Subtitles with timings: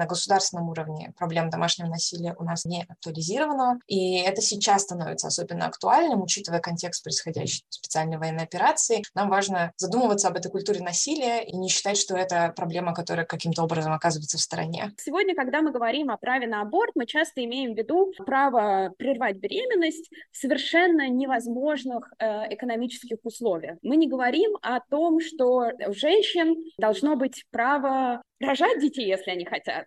[0.00, 5.66] на государственном уровне проблем домашнего насилия у нас не актуализировано, и это сейчас становится особенно
[5.66, 9.02] актуальным, учитывая контекст происходящей специальной военной операции.
[9.14, 13.62] Нам важно задумываться об этой культуре насилия и не считать, что это проблема, которая каким-то
[13.62, 14.92] образом оказывается в стороне.
[14.96, 19.36] Сегодня, когда мы говорим о праве на аборт, мы часто имеем в виду право прервать
[19.36, 23.76] беременность в совершенно невозможных э, экономических условиях.
[23.82, 29.44] Мы не говорим о том, что у женщин должно быть право рожать детей, если они
[29.44, 29.86] хотят.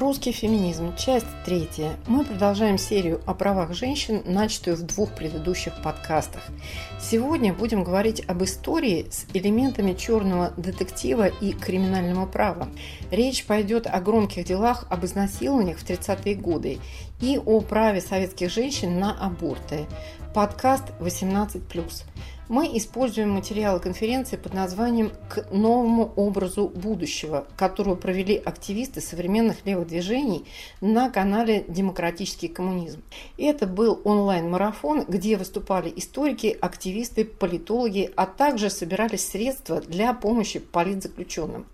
[0.00, 0.96] Русский феминизм.
[0.96, 1.94] Часть третья.
[2.06, 6.40] Мы продолжаем серию о правах женщин, начатую в двух предыдущих подкастах.
[6.98, 12.70] Сегодня будем говорить об истории с элементами черного детектива и криминального права.
[13.10, 16.78] Речь пойдет о громких делах об изнасилованиях в 30-е годы
[17.20, 19.84] и о праве советских женщин на аборты.
[20.32, 21.60] Подкаст 18+
[22.50, 29.86] мы используем материалы конференции под названием «К новому образу будущего», которую провели активисты современных левых
[29.86, 30.44] движений
[30.80, 33.04] на канале «Демократический коммунизм».
[33.38, 41.66] Это был онлайн-марафон, где выступали историки, активисты, политологи, а также собирались средства для помощи политзаключенным.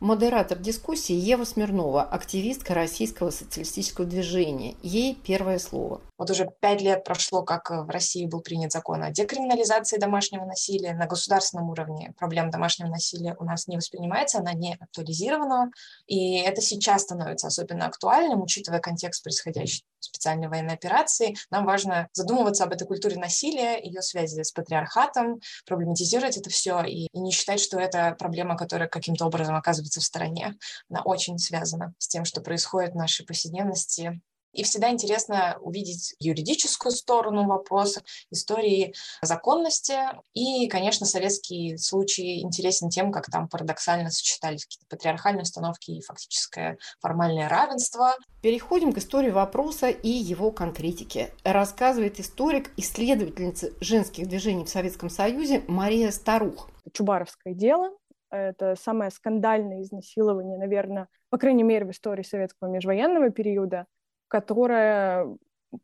[0.00, 4.74] Модератор дискуссии Ева Смирнова, активистка Российского социалистического движения.
[4.82, 6.00] Ей первое слово.
[6.18, 10.94] Вот уже пять лет прошло, как в России был принят закон о декриминализации домашнего насилия.
[10.94, 15.70] На государственном уровне проблем домашнего насилия у нас не воспринимается, она не актуализирована.
[16.06, 21.34] И это сейчас становится особенно актуальным, учитывая контекст происходящей специальной военной операции.
[21.50, 27.06] Нам важно задумываться об этой культуре насилия, ее связи с патриархатом, проблематизировать это все и,
[27.12, 30.56] и не считать, что это проблема, которая каким-то образом оказывается в стороне.
[30.90, 34.20] Она очень связана с тем, что происходит в нашей повседневности
[34.54, 39.94] и всегда интересно увидеть юридическую сторону вопроса, истории законности.
[40.32, 46.78] И, конечно, советский случай интересен тем, как там парадоксально сочетались какие-то патриархальные установки и фактическое
[47.00, 48.14] формальное равенство.
[48.42, 51.32] Переходим к истории вопроса и его конкретике.
[51.42, 56.70] Рассказывает историк, исследовательница женских движений в Советском Союзе Мария Старух.
[56.92, 57.90] Чубаровское дело
[58.34, 63.86] это самое скандальное изнасилование, наверное, по крайней мере, в истории советского межвоенного периода
[64.34, 65.28] которое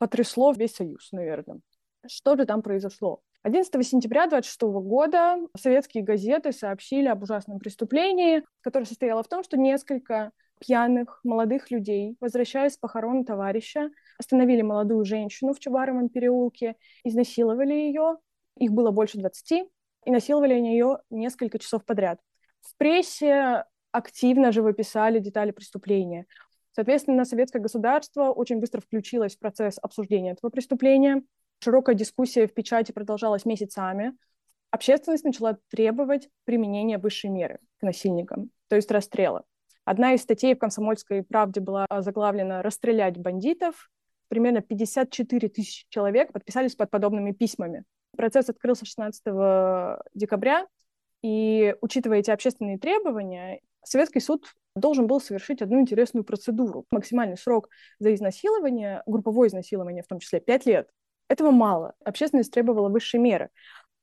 [0.00, 1.60] потрясло весь Союз, наверное.
[2.04, 3.20] Что же там произошло?
[3.42, 9.56] 11 сентября 26 года советские газеты сообщили об ужасном преступлении, которое состояло в том, что
[9.56, 16.74] несколько пьяных молодых людей, возвращаясь с похорон товарища, остановили молодую женщину в Чубаровом переулке,
[17.04, 18.16] изнасиловали ее,
[18.58, 19.70] их было больше 20,
[20.06, 22.18] и насиловали они ее несколько часов подряд.
[22.62, 26.26] В прессе активно живописали детали преступления.
[26.72, 31.22] Соответственно, советское государство очень быстро включилось в процесс обсуждения этого преступления.
[31.58, 34.16] Широкая дискуссия в печати продолжалась месяцами.
[34.70, 39.44] Общественность начала требовать применения высшей меры к насильникам, то есть расстрела.
[39.84, 43.90] Одна из статей в «Комсомольской правде» была заглавлена «Расстрелять бандитов».
[44.28, 47.82] Примерно 54 тысячи человек подписались под подобными письмами.
[48.16, 49.24] Процесс открылся 16
[50.14, 50.66] декабря,
[51.22, 54.46] и, учитывая эти общественные требования, Советский суд
[54.76, 56.86] должен был совершить одну интересную процедуру.
[56.90, 57.68] Максимальный срок
[57.98, 60.88] за изнасилование, групповое изнасилование в том числе, 5 лет.
[61.28, 61.94] Этого мало.
[62.04, 63.50] Общественность требовала высшей меры.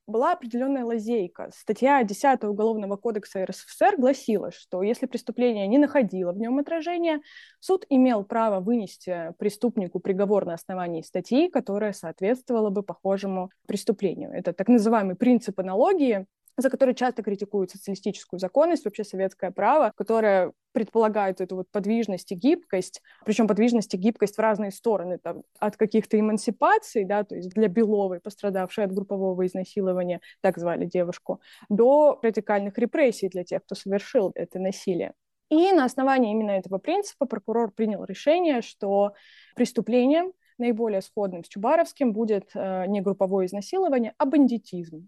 [0.08, 1.52] Была определенная лазейка.
[1.54, 7.20] Статья 10 Уголовного кодекса РСФСР гласила, что если преступление не находило в нем отражения,
[7.59, 14.32] суд имел право вынести преступнику приговор на основании статьи, которая соответствовала бы похожему преступлению.
[14.32, 16.26] Это так называемый принцип аналогии,
[16.57, 22.35] за который часто критикуют социалистическую законность, вообще советское право, которое предполагает эту вот подвижность и
[22.35, 27.49] гибкость, причем подвижность и гибкость в разные стороны, там, от каких-то эмансипаций, да, то есть
[27.49, 33.76] для Беловой, пострадавшей от группового изнасилования, так звали девушку, до радикальных репрессий для тех, кто
[33.76, 35.14] совершил это насилие.
[35.49, 39.14] И на основании именно этого принципа прокурор принял решение, что
[39.55, 45.08] преступлением наиболее сходным с Чубаровским будет э, не групповое изнасилование, а бандитизм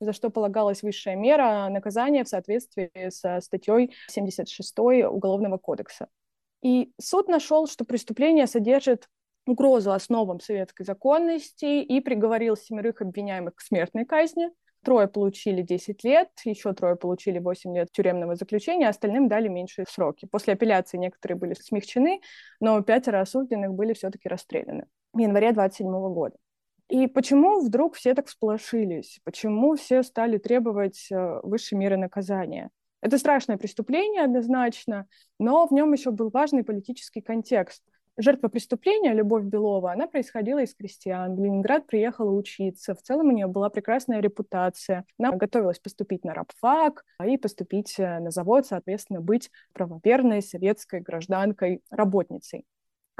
[0.00, 6.08] за что полагалась высшая мера наказания в соответствии со статьей 76 Уголовного кодекса.
[6.62, 9.08] И суд нашел, что преступление содержит
[9.46, 14.50] угрозу основам советской законности и приговорил семерых обвиняемых к смертной казни.
[14.82, 20.26] Трое получили 10 лет, еще трое получили 8 лет тюремного заключения, остальным дали меньшие сроки.
[20.26, 22.20] После апелляции некоторые были смягчены,
[22.60, 26.36] но пятеро осужденных были все-таки расстреляны в январе 27 года.
[26.90, 29.20] И почему вдруг все так всполошились?
[29.22, 32.70] Почему все стали требовать э, высшей меры наказания?
[33.00, 35.06] Это страшное преступление однозначно,
[35.38, 37.84] но в нем еще был важный политический контекст.
[38.16, 41.36] Жертва преступления, Любовь Белова, она происходила из крестьян.
[41.36, 42.96] В Ленинград приехала учиться.
[42.96, 45.04] В целом у нее была прекрасная репутация.
[45.16, 51.82] Она готовилась поступить на рабфак и поступить э, на завод, соответственно, быть правоверной советской гражданкой,
[51.88, 52.66] работницей.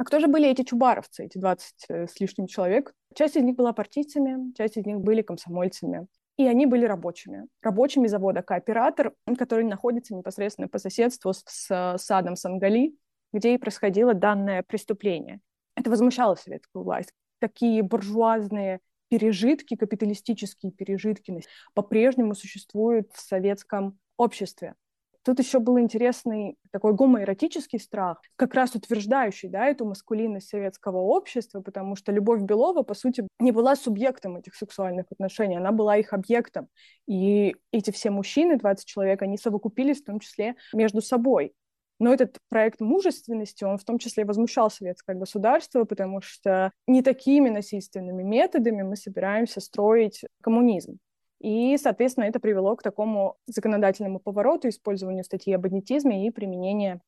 [0.01, 2.95] А кто же были эти чубаровцы, эти 20 э, с лишним человек?
[3.15, 6.07] Часть из них была партийцами, часть из них были комсомольцами.
[6.39, 7.49] И они были рабочими.
[7.61, 12.97] Рабочими завода «Кооператор», который находится непосредственно по соседству с, с садом Сангали,
[13.35, 15.41] где и происходило данное преступление.
[15.77, 17.13] Это возмущало советскую власть.
[17.39, 18.81] Такие буржуазные
[19.11, 21.43] пережитки, капиталистические пережитки
[21.75, 24.77] по-прежнему существуют в советском обществе.
[25.23, 31.61] Тут еще был интересный такой гомоэротический страх, как раз утверждающий да, эту маскулинность советского общества,
[31.61, 36.15] потому что Любовь Белова, по сути, не была субъектом этих сексуальных отношений, она была их
[36.15, 36.69] объектом.
[37.07, 41.53] И эти все мужчины, 20 человек, они совокупились в том числе между собой.
[41.99, 47.51] Но этот проект мужественности, он в том числе возмущал советское государство, потому что не такими
[47.51, 50.99] насильственными методами мы собираемся строить коммунизм.
[51.41, 57.01] И, соответственно, это привело к такому законодательному повороту, использованию статьи об бандитизме и применению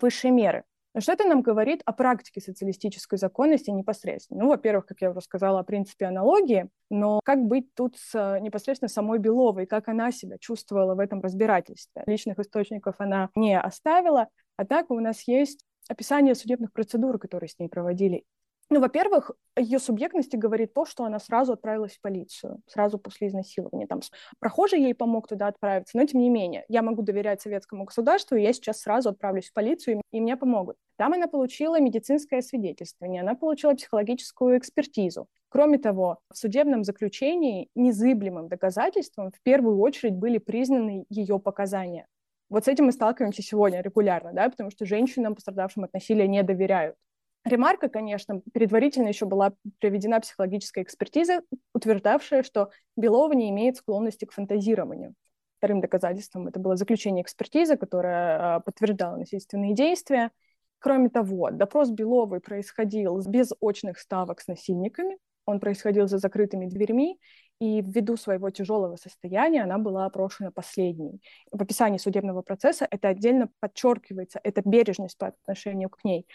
[0.00, 0.64] высшей меры.
[0.94, 4.44] Но что это нам говорит о практике социалистической законности непосредственно?
[4.44, 8.88] Ну, во-первых, как я уже сказала, о принципе аналогии, но как быть тут с непосредственно
[8.88, 12.04] самой Беловой, как она себя чувствовала в этом разбирательстве?
[12.06, 17.68] Личных источников она не оставила, однако у нас есть описание судебных процедур, которые с ней
[17.68, 18.24] проводили.
[18.70, 23.86] Ну, во-первых, ее субъектности говорит то, что она сразу отправилась в полицию, сразу после изнасилования.
[23.86, 24.00] Там
[24.40, 28.42] прохожий ей помог туда отправиться, но тем не менее, я могу доверять советскому государству, и
[28.42, 30.76] я сейчас сразу отправлюсь в полицию, и мне помогут.
[30.96, 35.28] Там она получила медицинское свидетельствование, она получила психологическую экспертизу.
[35.50, 42.06] Кроме того, в судебном заключении незыблемым доказательством в первую очередь были признаны ее показания.
[42.48, 46.42] Вот с этим мы сталкиваемся сегодня регулярно, да, потому что женщинам, пострадавшим от насилия, не
[46.42, 46.96] доверяют.
[47.44, 51.42] Ремарка, конечно, предварительно еще была проведена психологическая экспертиза,
[51.74, 55.14] утверждавшая, что Белова не имеет склонности к фантазированию.
[55.58, 60.30] Вторым доказательством это было заключение экспертизы, которое а, подтверждало насильственные действия.
[60.78, 67.18] Кроме того, допрос Беловой происходил без очных ставок с насильниками, он происходил за закрытыми дверьми,
[67.60, 71.20] и ввиду своего тяжелого состояния она была опрошена последней.
[71.52, 76.26] В описании судебного процесса это отдельно подчеркивается, это бережность по отношению к ней.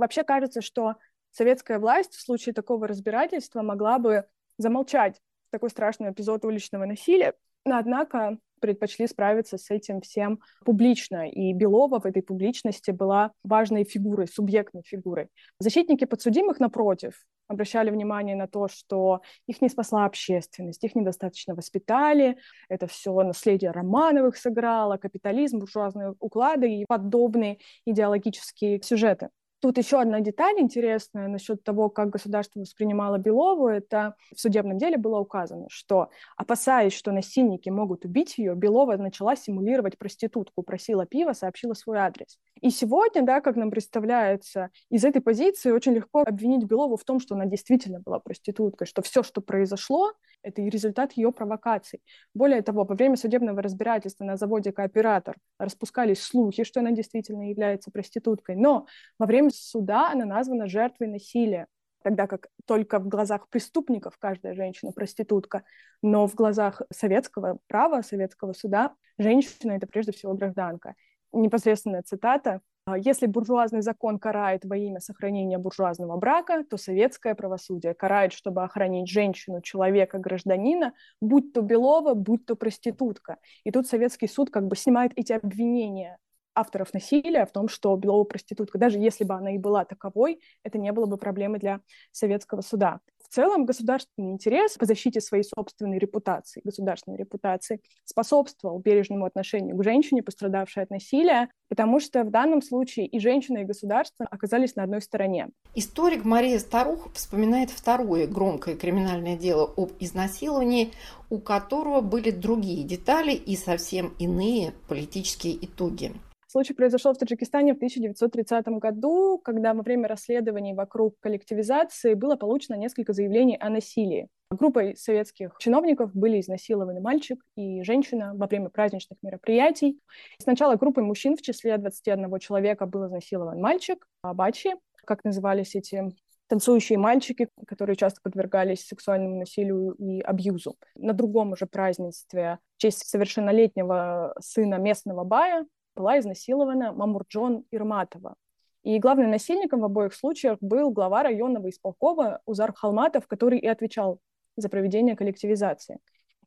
[0.00, 0.94] Вообще кажется, что
[1.30, 4.24] советская власть в случае такого разбирательства могла бы
[4.56, 5.20] замолчать
[5.50, 7.34] такой страшный эпизод уличного насилия,
[7.66, 11.28] но однако предпочли справиться с этим всем публично.
[11.28, 15.28] И Белова в этой публичности была важной фигурой, субъектной фигурой.
[15.58, 22.38] Защитники подсудимых, напротив, обращали внимание на то, что их не спасла общественность, их недостаточно воспитали,
[22.70, 29.28] это все наследие Романовых сыграло, капитализм, буржуазные уклады и подобные идеологические сюжеты.
[29.60, 33.68] Тут еще одна деталь интересная насчет того, как государство воспринимало Белову.
[33.68, 39.36] Это в судебном деле было указано, что, опасаясь, что насильники могут убить ее, Белова начала
[39.36, 42.38] симулировать проститутку, просила пива, сообщила свой адрес.
[42.62, 47.20] И сегодня, да, как нам представляется, из этой позиции очень легко обвинить Белову в том,
[47.20, 50.12] что она действительно была проституткой, что все, что произошло,
[50.42, 52.02] это и результат ее провокаций.
[52.34, 57.90] Более того, во время судебного разбирательства на заводе «Кооператор» распускались слухи, что она действительно является
[57.90, 58.86] проституткой, но
[59.18, 61.66] во время суда она названа жертвой насилия,
[62.02, 65.64] тогда как только в глазах преступников каждая женщина проститутка,
[66.02, 70.94] но в глазах советского права, советского суда женщина— это прежде всего гражданка.
[71.32, 72.60] Непосредственная цитата
[72.96, 79.08] если буржуазный закон карает во имя сохранения буржуазного брака, то советское правосудие карает, чтобы охранить
[79.08, 83.36] женщину, человека, гражданина, будь то Белова, будь то проститутка.
[83.64, 86.18] И тут советский суд как бы снимает эти обвинения
[86.54, 88.78] авторов насилия в том, что Белова проститутка.
[88.78, 91.80] Даже если бы она и была таковой, это не было бы проблемой для
[92.12, 99.76] советского суда целом государственный интерес по защите своей собственной репутации, государственной репутации, способствовал бережному отношению
[99.76, 104.76] к женщине, пострадавшей от насилия, потому что в данном случае и женщина, и государство оказались
[104.76, 105.48] на одной стороне.
[105.74, 110.92] Историк Мария Старух вспоминает второе громкое криминальное дело об изнасиловании,
[111.30, 116.12] у которого были другие детали и совсем иные политические итоги.
[116.50, 122.74] Случай произошел в Таджикистане в 1930 году, когда во время расследований вокруг коллективизации было получено
[122.74, 124.26] несколько заявлений о насилии.
[124.50, 130.00] Группой советских чиновников были изнасилованы мальчик и женщина во время праздничных мероприятий.
[130.42, 134.74] Сначала группой мужчин в числе 21 человека был изнасилован мальчик, Абачи,
[135.06, 136.02] как назывались эти
[136.48, 140.74] танцующие мальчики, которые часто подвергались сексуальному насилию и абьюзу.
[140.96, 145.64] На другом уже празднестве в честь совершеннолетнего сына местного бая
[146.00, 148.34] была изнасилована Мамурджон Ирматова.
[148.82, 154.18] И главным насильником в обоих случаях был глава районного исполкома Узар Халматов, который и отвечал
[154.56, 155.98] за проведение коллективизации.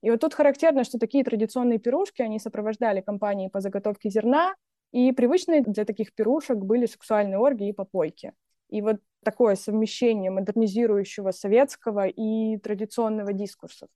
[0.01, 4.55] И вот тут характерно, что такие традиционные пирушки, они сопровождали кампании по заготовке зерна,
[4.91, 8.33] и привычные для таких пирушек были сексуальные оргии и попойки.
[8.69, 13.89] И вот такое совмещение модернизирующего советского и традиционного дискурсов.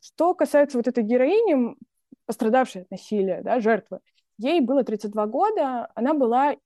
[0.00, 1.76] Что касается вот этой героини,
[2.24, 4.00] пострадавшей от насилия, да, жертвы,
[4.38, 6.56] ей было 32 года, она была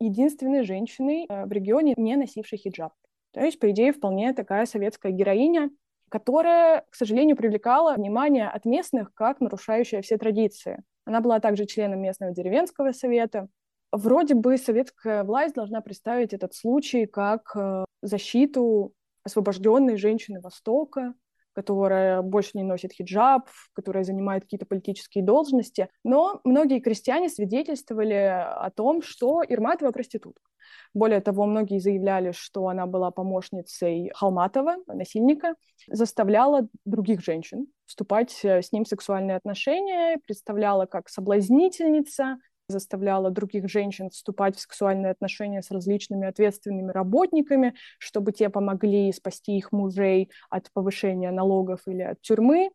[0.00, 2.92] единственной женщиной э, в регионе, не носившей хиджаб.
[3.32, 5.70] То есть, по идее, вполне такая советская героиня,
[6.08, 10.82] которая, к сожалению, привлекала внимание от местных как нарушающая все традиции.
[11.04, 13.48] Она была также членом местного деревенского совета.
[13.92, 18.92] Вроде бы советская власть должна представить этот случай как э, защиту
[19.24, 21.14] освобожденной женщины Востока,
[21.58, 25.88] которая больше не носит хиджаб, которая занимает какие-то политические должности.
[26.04, 30.48] Но многие крестьяне свидетельствовали о том, что Ирматова проститутка.
[30.94, 35.56] Более того, многие заявляли, что она была помощницей Халматова, насильника,
[35.88, 42.36] заставляла других женщин вступать э, с ним в сексуальные отношения, представляла как соблазнительница,
[42.68, 49.56] заставляла других женщин вступать в сексуальные отношения с различными ответственными работниками, чтобы те помогли спасти
[49.56, 52.70] их мужей от повышения налогов или от тюрьмы.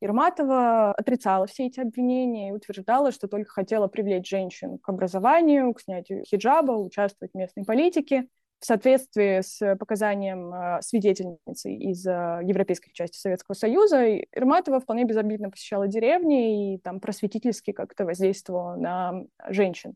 [0.00, 5.80] Ирматова отрицала все эти обвинения и утверждала, что только хотела привлечь женщин к образованию, к
[5.80, 8.28] снятию хиджаба, участвовать в местной политике
[8.60, 15.50] в соответствии с показанием э, свидетельницы из э, европейской части Советского Союза, Ирматова вполне безобидно
[15.50, 19.94] посещала деревни и там просветительски как-то воздействовала на женщин.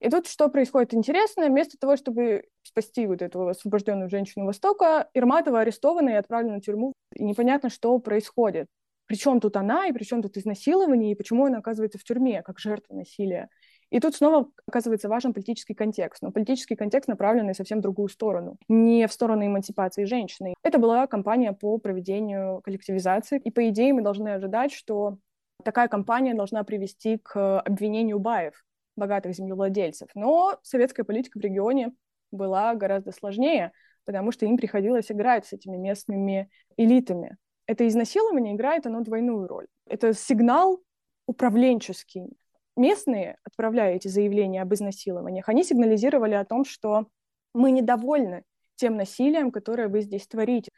[0.00, 5.60] И тут что происходит интересное, вместо того, чтобы спасти вот эту освобожденную женщину Востока, Ирматова
[5.60, 6.94] арестована и отправлена в тюрьму.
[7.14, 8.66] И непонятно, что происходит.
[9.06, 12.94] Причем тут она, и причем тут изнасилование, и почему она оказывается в тюрьме, как жертва
[12.94, 13.48] насилия.
[13.90, 18.56] И тут снова оказывается важен политический контекст, но политический контекст направленный совсем в другую сторону,
[18.68, 20.54] не в сторону эмансипации женщины.
[20.62, 25.18] Это была кампания по проведению коллективизации, и по идее мы должны ожидать, что
[25.64, 28.64] такая кампания должна привести к обвинению баев,
[28.96, 30.08] богатых землевладельцев.
[30.14, 31.92] Но советская политика в регионе
[32.30, 33.72] была гораздо сложнее,
[34.04, 37.36] потому что им приходилось играть с этими местными элитами.
[37.66, 39.66] Это изнасилование играет оно двойную роль.
[39.86, 40.80] Это сигнал
[41.26, 42.36] управленческий,
[42.76, 47.06] местные, отправляя эти заявления об изнасилованиях, они сигнализировали о том, что
[47.54, 48.44] мы недовольны
[48.76, 50.70] тем насилием, которое вы здесь творите.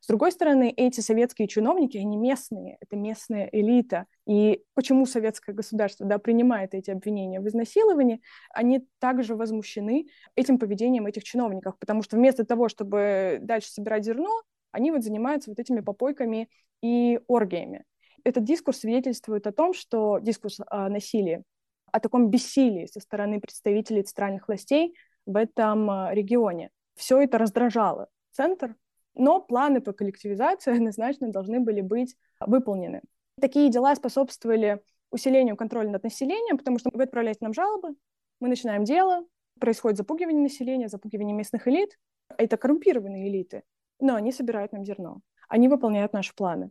[0.00, 4.04] С другой стороны, эти советские чиновники, они местные, это местная элита.
[4.26, 8.20] И почему советское государство да, принимает эти обвинения в изнасиловании,
[8.50, 14.42] они также возмущены этим поведением этих чиновников, потому что вместо того, чтобы дальше собирать зерно,
[14.72, 16.50] они вот занимаются вот этими попойками
[16.82, 17.84] и оргиями
[18.24, 21.44] этот дискурс свидетельствует о том, что дискурс о насилии,
[21.92, 24.94] о таком бессилии со стороны представителей центральных властей
[25.26, 26.70] в этом а, регионе.
[26.96, 28.74] Все это раздражало центр,
[29.14, 33.02] но планы по коллективизации однозначно должны были быть выполнены.
[33.40, 37.94] Такие дела способствовали усилению контроля над населением, потому что вы отправляете нам жалобы,
[38.40, 39.24] мы начинаем дело,
[39.60, 41.98] происходит запугивание населения, запугивание местных элит.
[42.36, 43.62] Это коррумпированные элиты,
[44.00, 45.20] но они собирают нам зерно.
[45.48, 46.70] Они выполняют наши планы.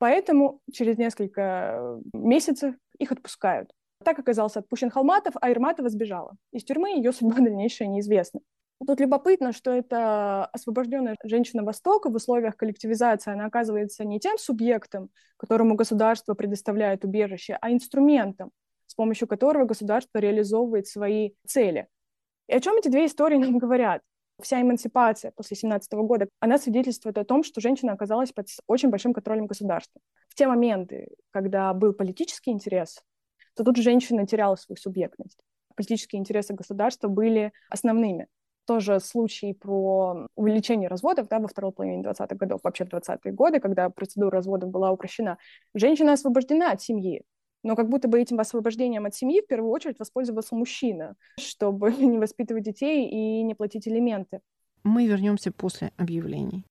[0.00, 3.70] Поэтому через несколько э, месяцев их отпускают.
[4.02, 6.36] Так оказался отпущен Халматов, а Ирматова сбежала.
[6.52, 8.40] Из тюрьмы ее судьба дальнейшая неизвестна.
[8.86, 15.10] Тут любопытно, что это освобожденная женщина Востока в условиях коллективизации, она оказывается не тем субъектом,
[15.36, 18.52] которому государство предоставляет убежище, а инструментом,
[18.86, 21.88] с помощью которого государство реализовывает свои цели.
[22.48, 24.00] И о чем эти две истории нам говорят?
[24.40, 29.12] Вся эмансипация после 17 года, она свидетельствует о том, что женщина оказалась под очень большим
[29.12, 30.00] контролем государства.
[30.28, 33.02] В те моменты, когда был политический интерес,
[33.54, 35.38] то тут женщина теряла свою субъектность.
[35.74, 38.26] Политические интересы государства были основными.
[38.66, 43.58] Тоже случай про увеличение разводов да, во второй половине 20-х годов, вообще в 20-е годы,
[43.58, 45.38] когда процедура разводов была упрощена.
[45.74, 47.24] Женщина освобождена от семьи,
[47.62, 52.18] но как будто бы этим освобождением от семьи в первую очередь воспользовался мужчина, чтобы не
[52.18, 54.40] воспитывать детей и не платить элементы.
[54.82, 56.64] Мы вернемся после объявлений.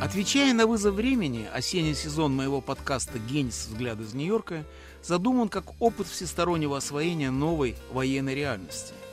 [0.00, 3.68] Отвечая на вызов времени, осенний сезон моего подкаста «Генис.
[3.68, 4.64] Взгляд из Нью-Йорка»
[5.02, 8.94] задуман как опыт всестороннего освоения новой военной реальности–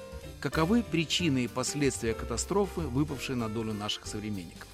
[0.46, 4.68] Каковы причины и последствия катастрофы, выпавшей на долю наших современников?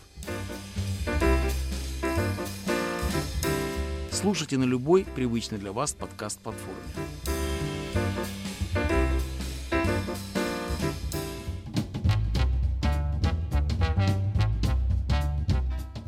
[4.21, 6.77] Слушайте на любой привычный для вас подкаст-платформе.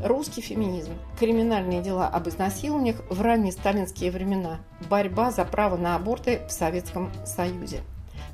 [0.04, 0.92] Русский феминизм.
[1.20, 4.60] Криминальные дела об изнасилованиях в ранние сталинские времена.
[4.92, 7.82] Борьба за право на аборты в Советском Союзе.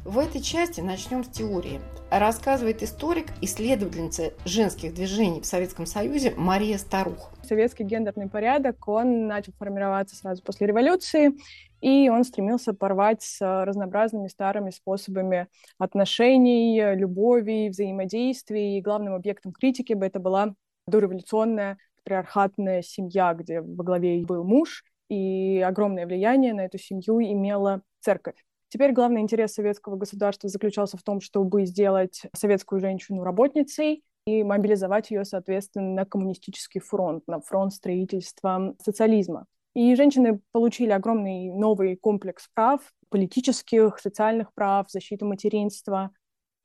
[0.05, 1.81] В этой части начнем с теории.
[2.09, 7.31] Рассказывает историк, исследовательница женских движений в Советском Союзе Мария Старух.
[7.43, 11.33] Советский гендерный порядок, он начал формироваться сразу после революции,
[11.81, 18.77] и он стремился порвать с разнообразными старыми способами отношений, любови, взаимодействий.
[18.77, 20.55] И главным объектом критики бы это была
[20.87, 27.81] дореволюционная патриархатная семья, где во главе был муж, и огромное влияние на эту семью имела
[27.99, 28.35] церковь.
[28.69, 35.09] Теперь главный интерес советского государства заключался в том, чтобы сделать советскую женщину работницей и мобилизовать
[35.09, 39.45] ее, соответственно, на коммунистический фронт, на фронт строительства социализма.
[39.73, 46.11] И женщины получили огромный новый комплекс прав, политических, социальных прав, защиту материнства,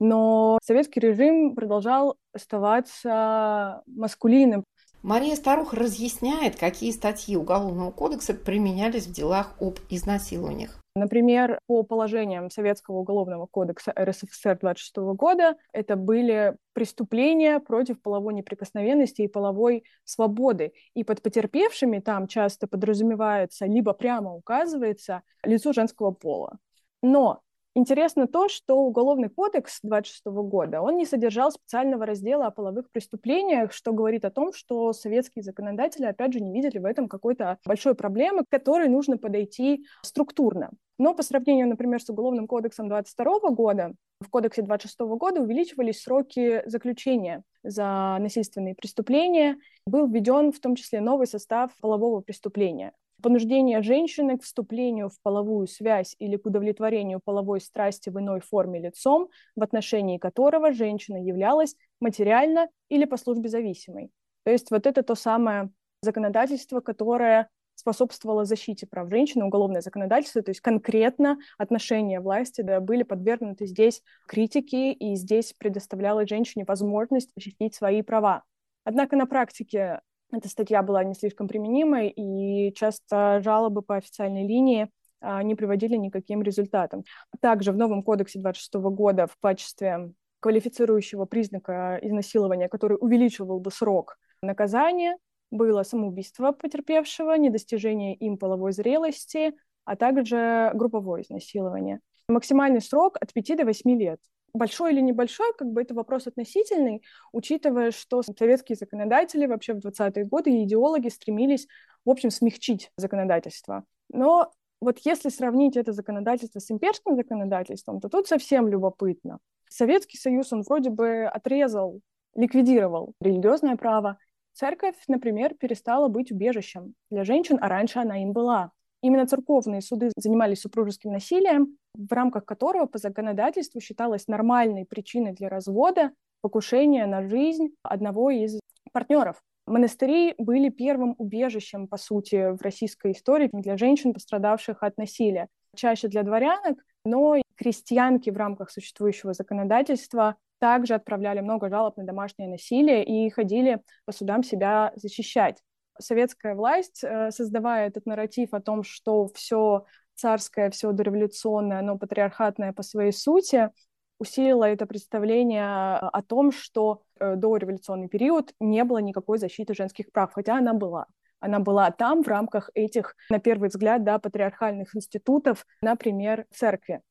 [0.01, 4.65] но советский режим продолжал оставаться маскулинным.
[5.05, 10.81] Мария Старух разъясняет, какие статьи Уголовного кодекса применялись в делах об изнасилованиях.
[10.97, 19.21] Например, по положениям Советского уголовного кодекса РСФСР 26 года это были преступления против половой неприкосновенности
[19.21, 20.73] и половой свободы.
[20.95, 26.57] И под потерпевшими там часто подразумевается, либо прямо указывается лицо женского пола.
[27.03, 27.43] Но
[27.77, 33.73] Интересно то, что Уголовный кодекс 26 года, он не содержал специального раздела о половых преступлениях,
[33.73, 37.97] что говорит о том, что советские законодатели, опять же, не видели в этом какой-то большой
[37.97, 40.71] проблемы, к которой нужно подойти структурно.
[40.99, 46.63] Но по сравнению, например, с Уголовным кодексом 22 года, в кодексе 26 года увеличивались сроки
[46.67, 49.59] заключения за насильственные преступления.
[49.85, 52.93] Был введен в том числе новый состав полового преступления
[53.25, 58.79] понуждение женщины к вступлению в половую связь или к удовлетворению половой страсти в иной форме
[58.79, 64.11] лицом, в отношении которого женщина являлась материально или по службе зависимой.
[64.43, 65.71] То есть вот это то самое
[66.03, 73.05] законодательство, которое способствовало защите прав женщины, уголовное законодательство, то есть конкретно отношения власти да, были
[73.05, 78.45] подвергнуты здесь критике, и здесь предоставлялось женщине возможность защитить свои права.
[78.85, 80.03] Однако на практике
[80.37, 84.89] эта статья была не слишком применимой, и часто жалобы по официальной линии
[85.21, 87.05] а, не приводили никаким результатам.
[87.41, 94.19] Также в новом кодексе 26 года в качестве квалифицирующего признака изнасилования, который увеличивал бы срок
[94.43, 95.17] наказания,
[95.51, 102.01] было самоубийство потерпевшего, недостижение им половой зрелости, а также групповое изнасилование.
[102.29, 104.21] Максимальный срок от 5 до 8 лет
[104.55, 110.25] большой или небольшой, как бы это вопрос относительный, учитывая, что советские законодатели вообще в 20-е
[110.25, 111.67] годы и идеологи стремились,
[112.05, 113.85] в общем, смягчить законодательство.
[114.09, 119.39] Но вот если сравнить это законодательство с имперским законодательством, то тут совсем любопытно.
[119.69, 122.01] Советский Союз, он вроде бы отрезал,
[122.35, 124.19] ликвидировал религиозное право.
[124.53, 128.71] Церковь, например, перестала быть убежищем для женщин, а раньше она им была.
[129.05, 135.51] Именно церковные суды занимались супружеским насилием, в рамках которого по законодательству считалось нормальной причиной для
[135.51, 138.59] развода покушение на жизнь одного из
[138.93, 139.43] партнеров.
[139.67, 145.49] Монастыри были первым убежищем, по сути, в российской истории для женщин, пострадавших от насилия.
[145.77, 152.05] Чаще для дворянок, но и крестьянки в рамках существующего законодательства также отправляли много жалоб на
[152.05, 155.59] домашнее насилие и ходили по судам себя защищать
[155.99, 162.73] советская власть, э, создавая этот нарратив о том, что все царское, все дореволюционное, оно патриархатное
[162.73, 163.71] по своей сути,
[164.19, 170.13] усилило это представление о том, что э, до революционный период не было никакой защиты женских
[170.13, 171.07] прав, хотя она была.
[171.41, 177.03] Она была там в рамках этих, на первый взгляд, да, патриархальных институтов, например, церкви.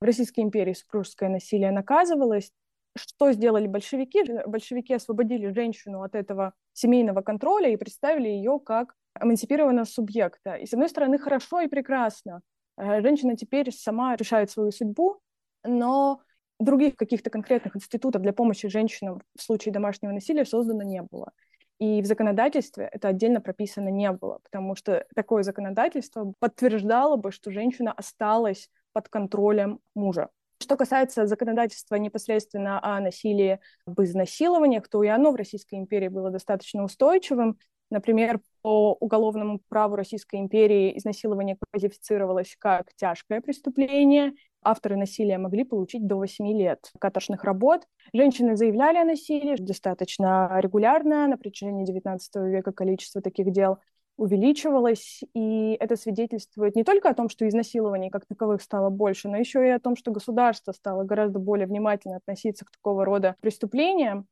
[0.00, 2.52] В Российской империи супружеское насилие наказывалось,
[2.98, 4.22] что сделали большевики?
[4.46, 10.54] Большевики освободили женщину от этого семейного контроля и представили ее как эмансипированного субъекта.
[10.54, 12.40] И, с одной стороны, хорошо и прекрасно.
[12.76, 15.20] Э, женщина теперь сама решает свою судьбу,
[15.64, 16.20] но
[16.58, 21.32] других каких-то конкретных институтов для помощи женщинам в случае домашнего насилия создано не было.
[21.78, 27.52] И в законодательстве это отдельно прописано не было, потому что такое законодательство подтверждало бы, что
[27.52, 30.28] женщина осталась под контролем мужа.
[30.60, 36.30] Что касается законодательства непосредственно о насилии об изнасилованиях, то и оно в Российской империи было
[36.30, 37.58] достаточно устойчивым.
[37.90, 46.06] Например, по уголовному праву Российской империи изнасилование квалифицировалось как тяжкое преступление, авторы насилия могли получить
[46.06, 47.86] до 8 лет каторжных работ.
[48.12, 51.26] Женщины заявляли о насилии достаточно регулярно.
[51.28, 52.18] На протяжении XIX
[52.48, 53.78] века количество таких дел
[54.18, 59.36] увеличивалось, и это свидетельствует не только о том, что изнасилований как таковых стало больше, но
[59.38, 64.26] еще и о том, что государство стало гораздо более внимательно относиться к такого рода преступлениям.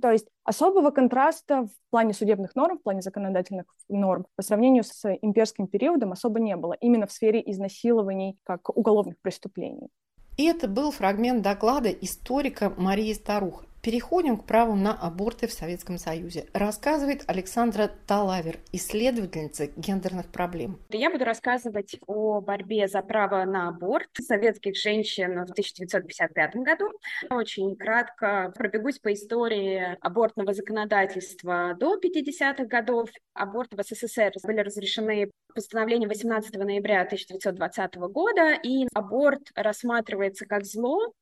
[0.00, 5.04] То есть особого контраста в плане судебных норм, в плане законодательных норм по сравнению с
[5.22, 9.88] имперским периодом особо не было, именно в сфере изнасилований как уголовных преступлений.
[10.36, 15.98] И это был фрагмент доклада историка Марии Старух Переходим к праву на аборты в Советском
[15.98, 16.46] Союзе.
[16.52, 20.78] Рассказывает Александра Талавер, исследовательница гендерных проблем.
[20.90, 26.92] Я буду рассказывать о борьбе за право на аборт советских женщин в 1955 году.
[27.28, 33.10] Очень кратко пробегусь по истории абортного законодательства до 50-х годов.
[33.34, 41.12] Аборты в СССР были разрешены постановлением 18 ноября 1920 года, и аборт рассматривается как зло,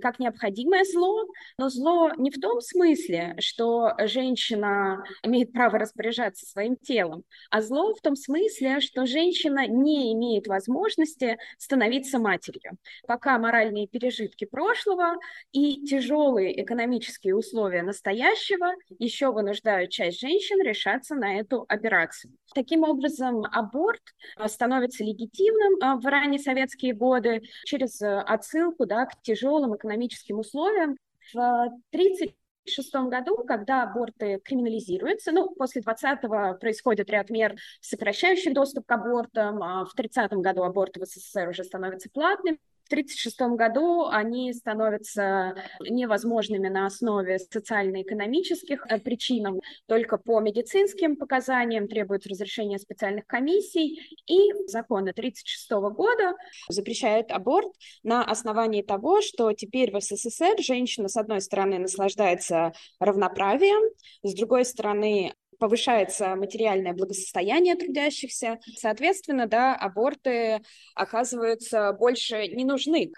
[0.00, 1.26] как необходимое зло,
[1.58, 7.94] но зло не в том смысле, что женщина имеет право распоряжаться своим телом, а зло
[7.94, 12.78] в том смысле, что женщина не имеет возможности становиться матерью.
[13.06, 15.16] Пока моральные пережитки прошлого
[15.52, 22.32] и тяжелые экономические условия настоящего еще вынуждают часть женщин решаться на эту операцию.
[22.54, 24.02] Таким образом, аборт
[24.46, 30.96] становится легитимным а, в ранние советские годы через отсылку да, к тяжелым экономическим условиям,
[31.32, 38.92] в 1936 году, когда аборты криминализируются, ну, после 20-го происходит ряд мер, сокращающих доступ к
[38.92, 44.52] абортам, а в 30-м году аборты в СССР уже становятся платными, в 1936 году они
[44.52, 54.00] становятся невозможными на основе социально-экономических э, причин, только по медицинским показаниям требуют разрешения специальных комиссий,
[54.26, 56.34] и закон 1936 года
[56.68, 57.72] запрещает аборт
[58.04, 63.82] на основании того, что теперь в СССР женщина, с одной стороны, наслаждается равноправием,
[64.22, 70.60] с другой стороны, повышается материальное благосостояние трудящихся, соответственно, да, аборты
[70.94, 73.12] оказываются больше не нужны.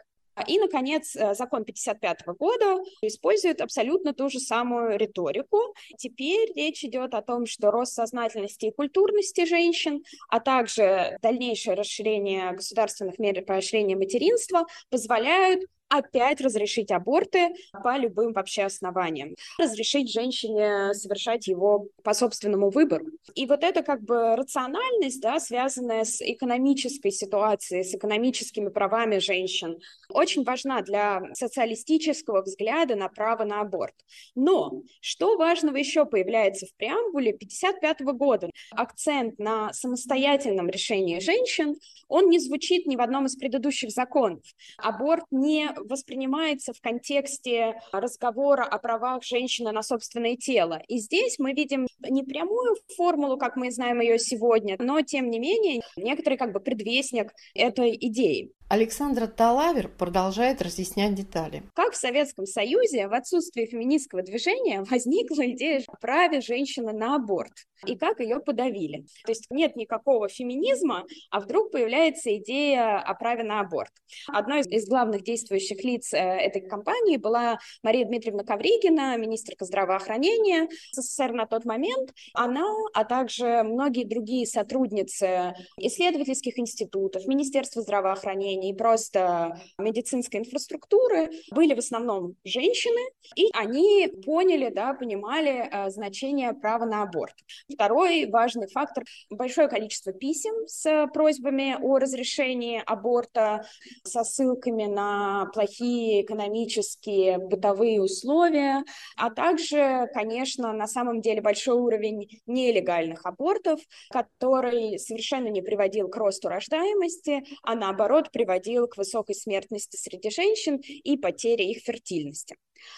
[0.46, 5.74] И, наконец, э, закон 55 года использует абсолютно ту же самую риторику.
[5.96, 12.52] Теперь речь идет о том, что рост сознательности и культурности женщин, а также дальнейшее расширение
[12.52, 19.34] государственных мер поощрения материнства позволяют опять разрешить аборты по любым вообще основаниям.
[19.58, 23.06] Разрешить женщине совершать его по собственному выбору.
[23.34, 29.78] И вот это как бы рациональность, да, связанная с экономической ситуацией, с экономическими правами женщин,
[30.10, 33.94] очень важна для социалистического взгляда на право на аборт.
[34.34, 38.50] Но что важного еще появляется в преамбуле 55 года?
[38.72, 41.76] Акцент на самостоятельном решении женщин,
[42.08, 44.42] он не звучит ни в одном из предыдущих законов.
[44.78, 50.80] Аборт не воспринимается в контексте разговора о правах женщины на собственное тело.
[50.88, 55.38] И здесь мы видим не прямую формулу, как мы знаем ее сегодня, но, тем не
[55.38, 58.52] менее, некоторый как бы предвестник этой идеи.
[58.68, 61.62] Александра Талавер продолжает разъяснять детали.
[61.74, 67.52] Как в Советском Союзе в отсутствии феминистского движения возникла идея о праве женщины на аборт
[67.86, 69.06] и как ее подавили.
[69.24, 73.90] То есть нет никакого феминизма, а вдруг появляется идея о праве на аборт.
[74.26, 81.32] Одной из главных действующих лиц э, этой кампании была Мария Дмитриевна Ковригина, министрка здравоохранения СССР
[81.32, 82.10] на тот момент.
[82.34, 91.74] Она, а также многие другие сотрудницы исследовательских институтов, Министерства здравоохранения, и просто медицинской инфраструктуры были
[91.74, 93.00] в основном женщины,
[93.36, 97.34] и они поняли, да, понимали э, значение права на аборт.
[97.72, 103.64] Второй важный фактор– большое количество писем с просьбами о разрешении аборта,
[104.04, 108.84] со ссылками на плохие экономические бытовые условия,
[109.16, 116.16] а также, конечно, на самом деле большой уровень нелегальных абортов, который совершенно не приводил к
[116.16, 122.56] росту рождаемости, а наоборот приводил приводил к высокой смертности среди женщин и потере их фертильности.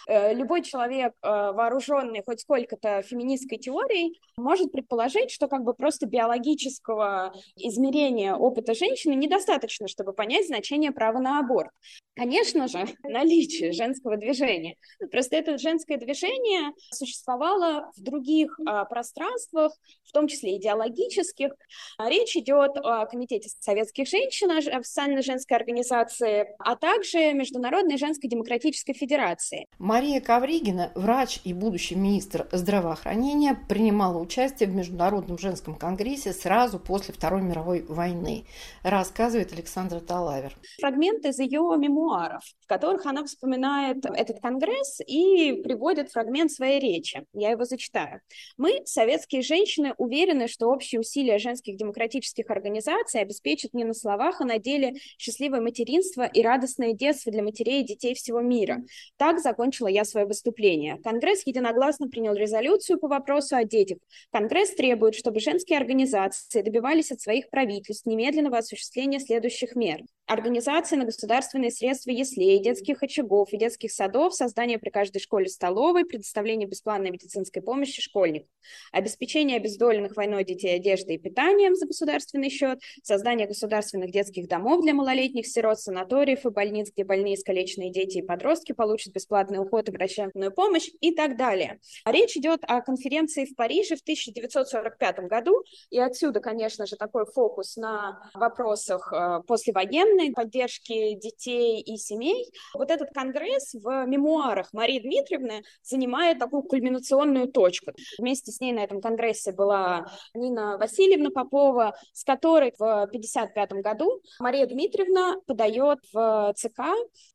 [0.09, 6.07] Э, любой человек, э, вооруженный хоть сколько-то феминистской теорией, может предположить, что как бы просто
[6.07, 11.71] биологического измерения опыта женщины недостаточно, чтобы понять значение права на аборт.
[12.15, 14.77] Конечно же, наличие женского движения.
[15.11, 19.73] Просто это женское движение существовало в других а, пространствах,
[20.05, 21.53] в том числе идеологических.
[21.99, 29.67] Речь идет о Комитете советских женщин, официальной женской организации, а также Международной женской демократической федерации.
[29.81, 37.15] Мария Ковригина, врач и будущий министр здравоохранения, принимала участие в Международном женском конгрессе сразу после
[37.15, 38.45] Второй мировой войны,
[38.83, 40.55] рассказывает Александра Талавер.
[40.81, 47.25] Фрагмент из ее мемуаров, в которых она вспоминает этот конгресс и приводит фрагмент своей речи.
[47.33, 48.21] Я его зачитаю.
[48.59, 54.45] «Мы, советские женщины, уверены, что общие усилия женских демократических организаций обеспечат не на словах, а
[54.45, 58.85] на деле счастливое материнство и радостное детство для матерей и детей всего мира.
[59.17, 60.99] Так закончится закончила я свое выступление.
[61.05, 63.99] Конгресс единогласно принял резолюцию по вопросу о детях.
[64.33, 70.01] Конгресс требует, чтобы женские организации добивались от своих правительств немедленного осуществления следующих мер.
[70.31, 76.05] Организации на государственные средства яслей, детских очагов и детских садов, создание при каждой школе столовой,
[76.05, 78.49] предоставление бесплатной медицинской помощи школьникам,
[78.93, 84.95] обеспечение обездоленных войной детей одеждой и питанием за государственный счет, создание государственных детских домов для
[84.95, 89.93] малолетних сирот, санаториев и больниц, где больные искалеченные дети и подростки получат бесплатный уход и
[89.93, 91.81] врачебную помощь и так далее.
[92.05, 97.75] Речь идет о конференции в Париже в 1945 году, и отсюда, конечно же, такой фокус
[97.75, 102.51] на вопросах э, послевоенной социальной поддержки детей и семей.
[102.75, 107.93] Вот этот конгресс в мемуарах Марии Дмитриевны занимает такую кульминационную точку.
[108.19, 114.21] Вместе с ней на этом конгрессе была Нина Васильевна Попова, с которой в 1955 году
[114.41, 116.81] Мария Дмитриевна подает в ЦК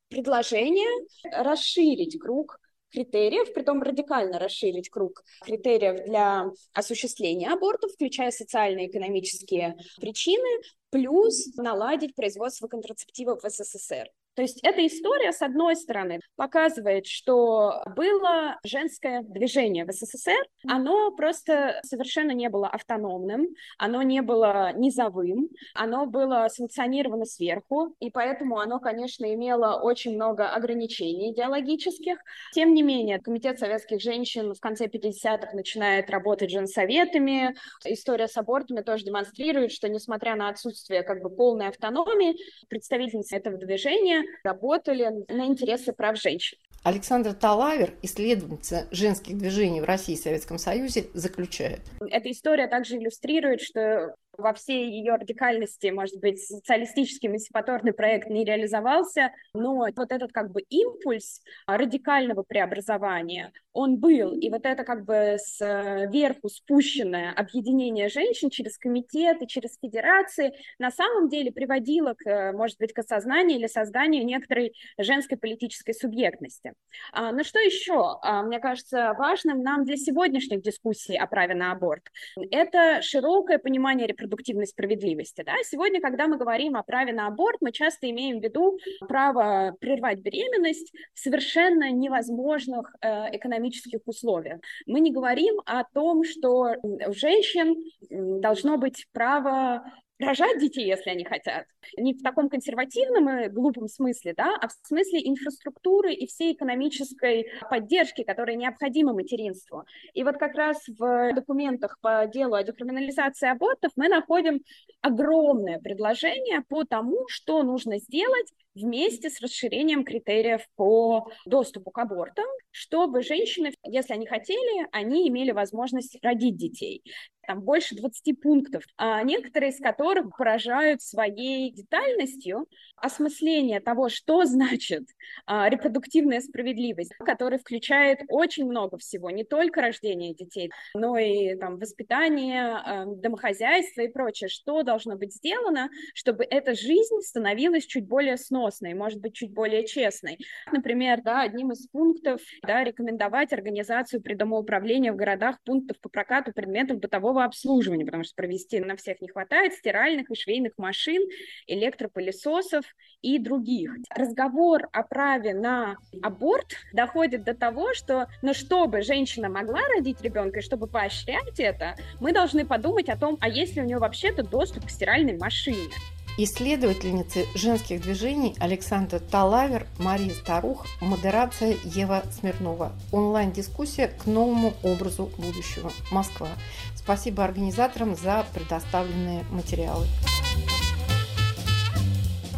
[0.08, 2.58] предложение расширить круг
[2.96, 10.62] критериев, притом радикально расширить круг критериев для осуществления абортов, включая социальные и экономические причины,
[10.96, 14.08] плюс наладить производство контрацептивов в СССР.
[14.36, 21.10] То есть эта история, с одной стороны, показывает, что было женское движение в СССР, оно
[21.12, 23.46] просто совершенно не было автономным,
[23.78, 30.50] оно не было низовым, оно было санкционировано сверху, и поэтому оно, конечно, имело очень много
[30.50, 32.18] ограничений идеологических.
[32.52, 37.56] Тем не менее, Комитет советских женщин в конце 50-х начинает работать женсоветами.
[37.86, 42.36] История с абортами тоже демонстрирует, что несмотря на отсутствие как бы полной автономии,
[42.68, 46.58] представительницы этого движения работали на интересы прав женщин.
[46.82, 51.80] Александра Талавер, исследовательница женских движений в России и Советском Союзе, заключает.
[52.08, 58.44] Эта история также иллюстрирует, что во всей ее радикальности, может быть, социалистический эмансипаторный проект не
[58.44, 64.32] реализовался, но вот этот как бы импульс радикального преобразования, он был.
[64.32, 71.28] И вот это как бы сверху спущенное объединение женщин через комитеты, через федерации на самом
[71.28, 76.72] деле приводило, к, может быть, к осознанию или созданию некоторой женской политической субъектности.
[77.12, 81.72] А, но что еще, а, мне кажется, важным нам для сегодняшних дискуссий о праве на
[81.72, 82.02] аборт?
[82.50, 85.42] Это широкое понимание репродуктивности репродуктивной справедливости.
[85.44, 85.54] Да?
[85.62, 90.18] Сегодня, когда мы говорим о праве на аборт, мы часто имеем в виду право прервать
[90.18, 94.60] беременность в совершенно невозможных э, экономических условиях.
[94.86, 97.76] Мы не говорим о том, что у женщин
[98.10, 99.84] должно быть право
[100.18, 101.66] рожать детей, если они хотят.
[101.96, 107.50] Не в таком консервативном и глупом смысле, да, а в смысле инфраструктуры и всей экономической
[107.70, 109.84] поддержки, которая необходима материнству.
[110.14, 114.60] И вот как раз в документах по делу о декриминализации абортов мы находим
[115.02, 122.46] огромное предложение по тому, что нужно сделать вместе с расширением критериев по доступу к абортам,
[122.70, 127.02] чтобы женщины, если они хотели, они имели возможность родить детей.
[127.46, 135.04] Там больше 20 пунктов, а некоторые из которых поражают своей детальностью осмысление того, что значит
[135.46, 141.78] а, репродуктивная справедливость, которая включает очень много всего, не только рождение детей, но и там,
[141.78, 148.36] воспитание, а, домохозяйство и прочее, что должно быть сделано, чтобы эта жизнь становилась чуть более
[148.66, 150.38] сносной, может быть, чуть более честной.
[150.72, 156.98] Например, да, одним из пунктов да, рекомендовать организацию придомоуправления в городах пунктов по прокату предметов
[156.98, 161.22] бытового обслуживания, потому что провести на всех не хватает, стиральных и швейных машин,
[161.66, 162.84] электропылесосов
[163.22, 163.92] и других.
[164.14, 170.58] Разговор о праве на аборт доходит до того, что, ну, чтобы женщина могла родить ребенка
[170.58, 174.42] и чтобы поощрять это, мы должны подумать о том, а есть ли у нее вообще-то
[174.42, 175.90] доступ к стиральной машине.
[176.38, 182.92] Исследовательницы женских движений Александра Талавер, Мария Старух, модерация Ева Смирнова.
[183.10, 185.90] Онлайн-дискуссия к новому образу будущего.
[186.10, 186.48] Москва.
[186.94, 190.06] Спасибо организаторам за предоставленные материалы.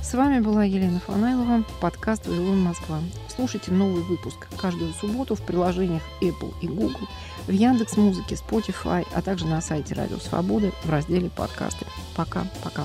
[0.03, 2.99] С вами была Елена Фанайлова, подкаст «Вавилон Москва».
[3.29, 7.07] Слушайте новый выпуск каждую субботу в приложениях Apple и Google,
[7.47, 11.87] в Яндекс Музыке, Spotify, а также на сайте Радио Свободы в разделе «Подкасты».
[12.17, 12.85] Пока-пока.